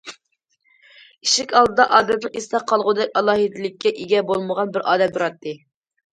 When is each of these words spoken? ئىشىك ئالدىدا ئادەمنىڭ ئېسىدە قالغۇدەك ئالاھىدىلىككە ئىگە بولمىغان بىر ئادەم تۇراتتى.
ئىشىك 1.25 1.53
ئالدىدا 1.59 1.85
ئادەمنىڭ 1.97 2.33
ئېسىدە 2.39 2.63
قالغۇدەك 2.73 3.15
ئالاھىدىلىككە 3.21 3.93
ئىگە 4.01 4.25
بولمىغان 4.33 4.75
بىر 4.81 4.87
ئادەم 4.95 5.17
تۇراتتى. 5.21 5.57